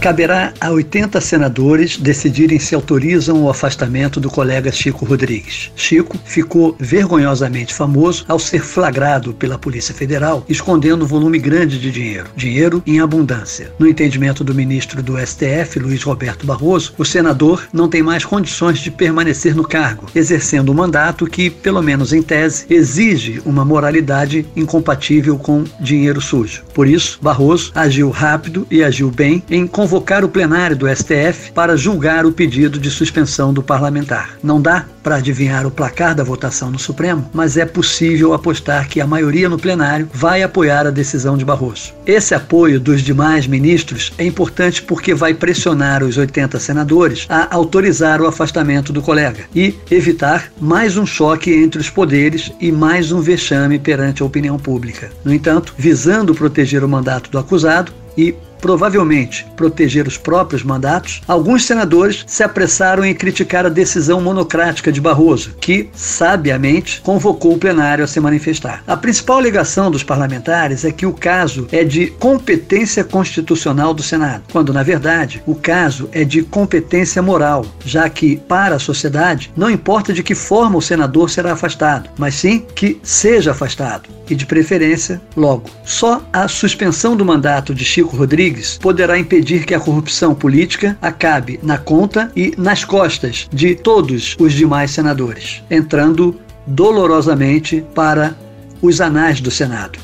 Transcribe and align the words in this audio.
Caberá 0.00 0.52
a 0.60 0.70
80 0.70 1.20
senadores 1.20 1.96
decidirem 1.96 2.58
se 2.58 2.74
autorizam 2.74 3.42
o 3.42 3.50
afastamento 3.50 4.20
do 4.20 4.30
colega 4.30 4.70
Chico 4.70 5.04
Rodrigues. 5.04 5.72
Chico 5.74 6.16
ficou 6.24 6.76
vergonhosamente 6.78 7.74
famoso 7.74 8.24
ao 8.28 8.38
ser 8.38 8.60
flagrado 8.60 9.34
pela 9.34 9.58
Polícia 9.58 9.94
Federal 9.94 10.44
escondendo 10.48 11.04
um 11.04 11.08
volume 11.08 11.38
grande 11.38 11.78
de 11.80 11.90
dinheiro, 11.90 12.28
dinheiro 12.36 12.82
em 12.86 13.00
abundância. 13.00 13.72
No 13.78 13.88
entendimento 13.88 14.44
do 14.44 14.54
ministro 14.54 15.02
do 15.02 15.18
STF, 15.18 15.78
Luiz 15.80 16.02
Roberto 16.02 16.46
Barroso, 16.46 16.94
o 16.96 17.04
senador 17.04 17.66
não 17.72 17.88
tem 17.88 18.02
mais 18.02 18.24
condições 18.24 18.78
de 18.78 18.90
permanecer 18.90 19.56
no 19.56 19.66
cargo, 19.66 20.06
exercendo 20.14 20.70
um 20.70 20.74
mandato 20.74 21.26
que, 21.26 21.50
pelo 21.50 21.82
menos 21.82 22.12
em 22.12 22.22
tese, 22.22 22.66
exige 22.70 23.40
uma 23.44 23.64
moralidade 23.64 24.46
incompatível 24.54 25.36
com 25.38 25.64
dinheiro 25.80 26.20
sujo. 26.20 26.62
Por 26.72 26.86
isso, 26.86 27.18
Barroso 27.20 27.72
agiu 27.74 28.10
rápido 28.10 28.66
e 28.70 28.84
agiu 28.84 29.10
bem 29.10 29.42
em 29.50 29.66
convocar 29.86 30.24
o 30.24 30.28
plenário 30.28 30.76
do 30.76 30.88
STF 30.88 31.52
para 31.52 31.76
julgar 31.76 32.26
o 32.26 32.32
pedido 32.32 32.76
de 32.76 32.90
suspensão 32.90 33.54
do 33.54 33.62
parlamentar. 33.62 34.36
Não 34.42 34.60
dá 34.60 34.84
para 35.00 35.14
adivinhar 35.14 35.64
o 35.64 35.70
placar 35.70 36.12
da 36.12 36.24
votação 36.24 36.72
no 36.72 36.78
Supremo, 36.78 37.30
mas 37.32 37.56
é 37.56 37.64
possível 37.64 38.34
apostar 38.34 38.88
que 38.88 39.00
a 39.00 39.06
maioria 39.06 39.48
no 39.48 39.56
plenário 39.56 40.10
vai 40.12 40.42
apoiar 40.42 40.88
a 40.88 40.90
decisão 40.90 41.36
de 41.36 41.44
Barroso. 41.44 41.94
Esse 42.04 42.34
apoio 42.34 42.80
dos 42.80 43.00
demais 43.00 43.46
ministros 43.46 44.12
é 44.18 44.24
importante 44.24 44.82
porque 44.82 45.14
vai 45.14 45.32
pressionar 45.34 46.02
os 46.02 46.16
80 46.16 46.58
senadores 46.58 47.24
a 47.28 47.54
autorizar 47.54 48.20
o 48.20 48.26
afastamento 48.26 48.92
do 48.92 49.00
colega 49.00 49.44
e 49.54 49.72
evitar 49.88 50.50
mais 50.60 50.96
um 50.96 51.06
choque 51.06 51.52
entre 51.54 51.80
os 51.80 51.88
poderes 51.88 52.50
e 52.60 52.72
mais 52.72 53.12
um 53.12 53.20
vexame 53.20 53.78
perante 53.78 54.20
a 54.20 54.26
opinião 54.26 54.58
pública. 54.58 55.12
No 55.24 55.32
entanto, 55.32 55.72
visando 55.78 56.34
proteger 56.34 56.82
o 56.82 56.88
mandato 56.88 57.30
do 57.30 57.38
acusado 57.38 57.92
e 58.18 58.34
provavelmente 58.60 59.46
proteger 59.56 60.06
os 60.06 60.16
próprios 60.16 60.62
mandatos, 60.62 61.22
alguns 61.26 61.64
senadores 61.64 62.24
se 62.26 62.42
apressaram 62.42 63.04
em 63.04 63.14
criticar 63.14 63.66
a 63.66 63.70
decisão 63.70 64.20
monocrática 64.20 64.92
de 64.92 65.00
Barroso, 65.00 65.54
que, 65.60 65.88
sabiamente, 65.94 67.00
convocou 67.02 67.54
o 67.54 67.58
plenário 67.58 68.04
a 68.04 68.08
se 68.08 68.20
manifestar. 68.20 68.82
A 68.86 68.96
principal 68.96 69.38
alegação 69.38 69.90
dos 69.90 70.02
parlamentares 70.02 70.84
é 70.84 70.92
que 70.92 71.06
o 71.06 71.12
caso 71.12 71.68
é 71.70 71.84
de 71.84 72.08
competência 72.08 73.04
constitucional 73.04 73.92
do 73.92 74.02
Senado, 74.02 74.44
quando, 74.52 74.72
na 74.72 74.82
verdade, 74.82 75.42
o 75.46 75.54
caso 75.54 76.08
é 76.12 76.24
de 76.24 76.42
competência 76.42 77.22
moral, 77.22 77.64
já 77.84 78.08
que, 78.08 78.36
para 78.36 78.76
a 78.76 78.80
sociedade, 78.80 79.52
não 79.56 79.70
importa 79.70 80.12
de 80.12 80.22
que 80.22 80.34
forma 80.34 80.78
o 80.78 80.82
senador 80.82 81.30
será 81.30 81.52
afastado, 81.52 82.10
mas 82.18 82.34
sim 82.34 82.64
que 82.74 82.98
seja 83.02 83.52
afastado, 83.52 84.08
e 84.28 84.34
de 84.34 84.46
preferência, 84.46 85.20
logo. 85.36 85.70
Só 85.84 86.22
a 86.32 86.48
suspensão 86.48 87.16
do 87.16 87.24
mandato 87.24 87.74
de 87.74 87.84
Chico 87.84 88.16
Rodrigues 88.16 88.45
Rodrigues 88.46 88.78
poderá 88.78 89.18
impedir 89.18 89.64
que 89.64 89.74
a 89.74 89.80
corrupção 89.80 90.34
política 90.34 90.96
acabe 91.02 91.58
na 91.62 91.78
conta 91.78 92.30
e 92.36 92.52
nas 92.56 92.84
costas 92.84 93.48
de 93.52 93.74
todos 93.74 94.36
os 94.38 94.52
demais 94.52 94.92
senadores, 94.92 95.64
entrando 95.68 96.38
dolorosamente 96.66 97.84
para 97.94 98.36
os 98.80 99.00
anais 99.00 99.40
do 99.40 99.50
Senado. 99.50 99.98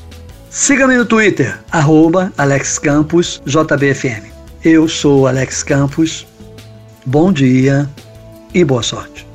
Siga-me 0.51 0.97
no 0.97 1.05
Twitter, 1.05 1.57
arroba 1.71 2.33
Alex 2.37 2.79
Campos, 2.79 3.41
JBFM. 3.47 4.33
Eu 4.65 4.89
sou 4.89 5.29
Alex 5.29 5.63
Campos. 5.63 6.27
Bom 7.07 7.33
dia 7.33 7.89
e 8.53 8.65
boa 8.65 8.83
sorte. 8.83 9.32